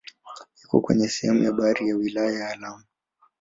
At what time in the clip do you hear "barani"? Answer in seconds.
1.53-1.89